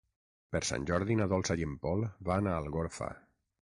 [0.55, 3.11] Per Sant Jordi na Dolça i en Pol van a Algorfa.